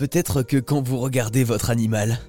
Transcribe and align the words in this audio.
Peut-être 0.00 0.40
que 0.40 0.56
quand 0.56 0.80
vous 0.80 0.96
regardez 0.96 1.44
votre 1.44 1.68
animal, 1.68 2.20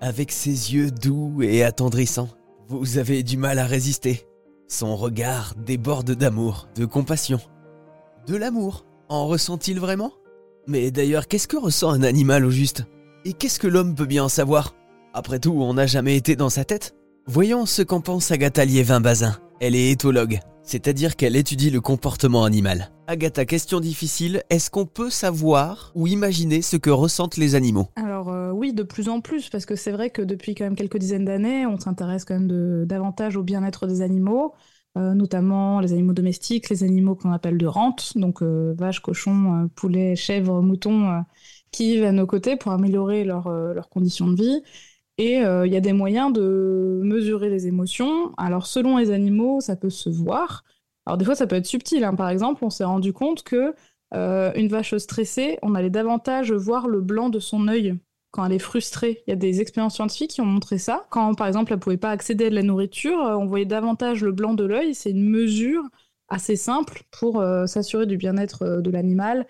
avec 0.00 0.30
ses 0.30 0.72
yeux 0.72 0.92
doux 0.92 1.42
et 1.42 1.64
attendrissants, 1.64 2.28
vous 2.68 2.98
avez 2.98 3.24
du 3.24 3.36
mal 3.36 3.58
à 3.58 3.66
résister. 3.66 4.28
Son 4.68 4.94
regard 4.94 5.56
déborde 5.56 6.12
d'amour, 6.12 6.68
de 6.76 6.84
compassion. 6.84 7.40
De 8.28 8.36
l'amour. 8.36 8.86
En 9.08 9.26
ressent-il 9.26 9.80
vraiment? 9.80 10.12
Mais 10.68 10.92
d'ailleurs, 10.92 11.26
qu'est-ce 11.26 11.48
que 11.48 11.56
ressent 11.56 11.90
un 11.90 12.04
animal 12.04 12.44
au 12.44 12.50
juste? 12.50 12.84
Et 13.24 13.32
qu'est-ce 13.32 13.58
que 13.58 13.66
l'homme 13.66 13.96
peut 13.96 14.06
bien 14.06 14.22
en 14.22 14.28
savoir? 14.28 14.76
Après 15.12 15.40
tout, 15.40 15.56
on 15.60 15.74
n'a 15.74 15.86
jamais 15.86 16.16
été 16.16 16.36
dans 16.36 16.48
sa 16.48 16.64
tête. 16.64 16.94
Voyons 17.26 17.66
ce 17.66 17.82
qu'en 17.82 18.00
pense 18.00 18.30
Agatha 18.30 18.64
Liévin-Bazin. 18.64 19.36
Elle 19.58 19.74
est 19.74 19.90
éthologue, 19.90 20.38
c'est-à-dire 20.66 21.16
qu'elle 21.16 21.36
étudie 21.36 21.70
le 21.70 21.80
comportement 21.80 22.44
animal. 22.44 22.90
Agatha, 23.06 23.44
question 23.44 23.78
difficile, 23.80 24.42
est-ce 24.50 24.68
qu'on 24.68 24.84
peut 24.84 25.10
savoir 25.10 25.92
ou 25.94 26.08
imaginer 26.08 26.60
ce 26.60 26.76
que 26.76 26.90
ressentent 26.90 27.36
les 27.36 27.54
animaux? 27.54 27.86
Alors 27.94 28.30
euh, 28.30 28.50
oui, 28.50 28.72
de 28.72 28.82
plus 28.82 29.08
en 29.08 29.20
plus, 29.20 29.48
parce 29.48 29.64
que 29.64 29.76
c'est 29.76 29.92
vrai 29.92 30.10
que 30.10 30.22
depuis 30.22 30.54
quand 30.54 30.64
même 30.64 30.74
quelques 30.74 30.98
dizaines 30.98 31.24
d'années, 31.24 31.66
on 31.66 31.78
s'intéresse 31.78 32.24
quand 32.24 32.38
même 32.38 32.84
davantage 32.84 33.36
au 33.36 33.42
bien-être 33.42 33.86
des 33.86 34.02
animaux. 34.02 34.52
Euh, 34.98 35.12
notamment 35.12 35.80
les 35.80 35.92
animaux 35.92 36.14
domestiques, 36.14 36.70
les 36.70 36.82
animaux 36.82 37.16
qu'on 37.16 37.30
appelle 37.30 37.58
de 37.58 37.66
rente, 37.66 38.16
donc 38.16 38.42
euh, 38.42 38.74
vaches, 38.78 39.00
cochons, 39.00 39.68
poulets, 39.76 40.16
chèvres, 40.16 40.62
moutons, 40.62 41.22
qui 41.70 41.92
vivent 41.92 42.04
à 42.04 42.12
nos 42.12 42.26
côtés 42.26 42.56
pour 42.56 42.72
améliorer 42.72 43.22
leurs 43.22 43.88
conditions 43.90 44.26
de 44.26 44.36
vie. 44.36 44.62
Et 45.18 45.36
il 45.36 45.72
y 45.72 45.76
a 45.76 45.80
des 45.80 45.94
moyens 45.94 46.32
de 46.32 47.00
mesurer 47.02 47.48
les 47.48 47.66
émotions. 47.66 48.34
Alors 48.36 48.66
selon 48.66 48.98
les 48.98 49.10
animaux, 49.10 49.60
ça 49.60 49.74
peut 49.74 49.90
se 49.90 50.10
voir. 50.10 50.62
Alors 51.06 51.16
des 51.16 51.24
fois, 51.24 51.34
ça 51.34 51.46
peut 51.46 51.56
être 51.56 51.66
subtil. 51.66 52.04
Hein. 52.04 52.14
Par 52.14 52.28
exemple, 52.28 52.64
on 52.64 52.70
s'est 52.70 52.84
rendu 52.84 53.14
compte 53.14 53.42
que 53.42 53.74
une 54.12 54.68
vache 54.68 54.94
stressée, 54.98 55.58
on 55.62 55.74
allait 55.74 55.90
davantage 55.90 56.52
voir 56.52 56.86
le 56.86 57.00
blanc 57.00 57.30
de 57.30 57.38
son 57.38 57.66
œil 57.66 57.96
quand 58.36 58.44
elle 58.44 58.52
est 58.52 58.58
frustrée. 58.58 59.22
Il 59.26 59.30
y 59.30 59.32
a 59.32 59.36
des 59.36 59.60
expériences 59.60 59.94
scientifiques 59.94 60.32
qui 60.32 60.40
ont 60.42 60.46
montré 60.46 60.78
ça. 60.78 61.06
Quand, 61.10 61.34
par 61.34 61.46
exemple, 61.46 61.72
elle 61.72 61.78
pouvait 61.78 61.96
pas 61.96 62.10
accéder 62.10 62.46
à 62.46 62.50
de 62.50 62.54
la 62.54 62.62
nourriture, 62.62 63.18
euh, 63.18 63.34
on 63.34 63.46
voyait 63.46 63.64
davantage 63.64 64.22
le 64.22 64.30
blanc 64.32 64.52
de 64.54 64.64
l'œil. 64.64 64.94
C'est 64.94 65.10
une 65.10 65.28
mesure 65.28 65.82
assez 66.28 66.56
simple 66.56 67.04
pour 67.10 67.40
euh, 67.40 67.66
s'assurer 67.66 68.04
du 68.04 68.18
bien-être 68.18 68.62
euh, 68.62 68.80
de 68.80 68.90
l'animal. 68.90 69.46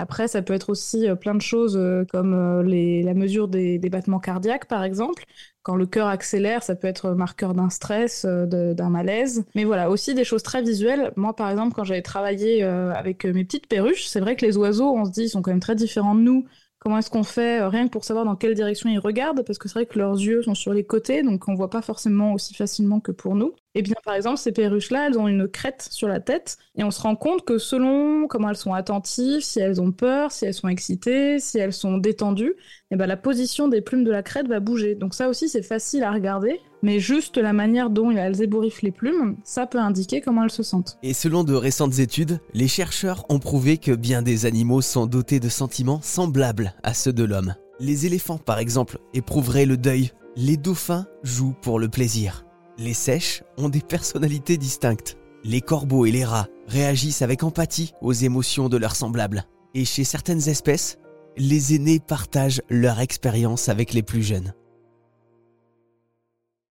Après, 0.00 0.28
ça 0.28 0.42
peut 0.42 0.54
être 0.54 0.70
aussi 0.70 1.06
plein 1.20 1.34
de 1.34 1.40
choses 1.42 1.78
comme 2.10 2.62
la 2.62 3.14
mesure 3.14 3.48
des, 3.48 3.78
battements 3.78 4.20
cardiaques, 4.20 4.66
par 4.66 4.82
exemple. 4.84 5.24
Quand 5.62 5.76
le 5.76 5.86
cœur 5.86 6.06
accélère, 6.06 6.62
ça 6.62 6.74
peut 6.74 6.88
être 6.88 7.10
marqueur 7.10 7.54
d'un 7.54 7.70
stress, 7.70 8.24
d'un 8.24 8.88
malaise. 8.88 9.44
Mais 9.54 9.64
voilà, 9.64 9.90
aussi 9.90 10.14
des 10.14 10.24
choses 10.24 10.42
très 10.42 10.62
visuelles. 10.62 11.12
Moi, 11.16 11.36
par 11.36 11.50
exemple, 11.50 11.74
quand 11.74 11.84
j'avais 11.84 12.02
travaillé 12.02 12.62
avec 12.62 13.24
mes 13.24 13.44
petites 13.44 13.66
perruches, 13.68 14.06
c'est 14.06 14.20
vrai 14.20 14.36
que 14.36 14.46
les 14.46 14.56
oiseaux, 14.56 14.92
on 14.96 15.04
se 15.04 15.10
dit, 15.10 15.24
ils 15.24 15.28
sont 15.28 15.42
quand 15.42 15.50
même 15.50 15.60
très 15.60 15.76
différents 15.76 16.14
de 16.14 16.22
nous. 16.22 16.46
Comment 16.80 16.96
est-ce 16.96 17.10
qu'on 17.10 17.24
fait 17.24 17.60
euh, 17.60 17.68
rien 17.68 17.86
que 17.86 17.92
pour 17.92 18.04
savoir 18.04 18.24
dans 18.24 18.36
quelle 18.36 18.54
direction 18.54 18.88
ils 18.88 18.98
regardent? 18.98 19.44
Parce 19.44 19.58
que 19.58 19.68
c'est 19.68 19.74
vrai 19.74 19.84
que 19.84 19.98
leurs 19.98 20.18
yeux 20.18 20.42
sont 20.42 20.54
sur 20.54 20.72
les 20.72 20.82
côtés, 20.82 21.22
donc 21.22 21.46
on 21.46 21.54
voit 21.54 21.68
pas 21.68 21.82
forcément 21.82 22.32
aussi 22.32 22.54
facilement 22.54 23.00
que 23.00 23.12
pour 23.12 23.36
nous. 23.36 23.54
Eh 23.76 23.82
bien 23.82 23.94
par 24.04 24.14
exemple, 24.14 24.38
ces 24.38 24.50
perruches-là, 24.50 25.06
elles 25.06 25.18
ont 25.18 25.28
une 25.28 25.46
crête 25.46 25.86
sur 25.90 26.08
la 26.08 26.18
tête, 26.18 26.58
et 26.76 26.82
on 26.82 26.90
se 26.90 27.00
rend 27.00 27.14
compte 27.14 27.44
que 27.44 27.56
selon 27.56 28.26
comment 28.26 28.50
elles 28.50 28.56
sont 28.56 28.74
attentives, 28.74 29.42
si 29.42 29.60
elles 29.60 29.80
ont 29.80 29.92
peur, 29.92 30.32
si 30.32 30.44
elles 30.44 30.54
sont 30.54 30.66
excitées, 30.66 31.38
si 31.38 31.58
elles 31.58 31.72
sont 31.72 31.96
détendues, 31.96 32.54
eh 32.90 32.96
ben 32.96 33.06
la 33.06 33.16
position 33.16 33.68
des 33.68 33.80
plumes 33.80 34.02
de 34.02 34.10
la 34.10 34.24
crête 34.24 34.48
va 34.48 34.58
bouger. 34.58 34.96
Donc 34.96 35.14
ça 35.14 35.28
aussi, 35.28 35.48
c'est 35.48 35.62
facile 35.62 36.02
à 36.02 36.10
regarder, 36.10 36.60
mais 36.82 36.98
juste 36.98 37.36
la 37.36 37.52
manière 37.52 37.90
dont 37.90 38.10
elles 38.10 38.42
ébouriffent 38.42 38.82
les 38.82 38.90
plumes, 38.90 39.36
ça 39.44 39.66
peut 39.66 39.78
indiquer 39.78 40.20
comment 40.20 40.42
elles 40.42 40.50
se 40.50 40.64
sentent. 40.64 40.98
Et 41.04 41.14
selon 41.14 41.44
de 41.44 41.54
récentes 41.54 42.00
études, 42.00 42.40
les 42.54 42.68
chercheurs 42.68 43.24
ont 43.28 43.38
prouvé 43.38 43.78
que 43.78 43.92
bien 43.92 44.22
des 44.22 44.46
animaux 44.46 44.80
sont 44.80 45.06
dotés 45.06 45.38
de 45.38 45.48
sentiments 45.48 46.00
semblables 46.02 46.74
à 46.82 46.92
ceux 46.92 47.12
de 47.12 47.22
l'homme. 47.22 47.54
Les 47.78 48.04
éléphants, 48.04 48.38
par 48.38 48.58
exemple, 48.58 48.98
éprouveraient 49.14 49.64
le 49.64 49.76
deuil. 49.76 50.10
Les 50.36 50.56
dauphins 50.56 51.06
jouent 51.22 51.54
pour 51.62 51.78
le 51.78 51.88
plaisir. 51.88 52.44
Les 52.80 52.94
sèches 52.94 53.42
ont 53.58 53.68
des 53.68 53.82
personnalités 53.82 54.56
distinctes. 54.56 55.18
Les 55.44 55.60
corbeaux 55.60 56.06
et 56.06 56.10
les 56.10 56.24
rats 56.24 56.48
réagissent 56.66 57.20
avec 57.20 57.42
empathie 57.42 57.92
aux 58.00 58.14
émotions 58.14 58.70
de 58.70 58.78
leurs 58.78 58.96
semblables. 58.96 59.44
Et 59.74 59.84
chez 59.84 60.02
certaines 60.02 60.48
espèces, 60.48 60.96
les 61.36 61.74
aînés 61.74 62.00
partagent 62.00 62.62
leur 62.70 63.00
expérience 63.00 63.68
avec 63.68 63.92
les 63.92 64.02
plus 64.02 64.22
jeunes. 64.22 64.54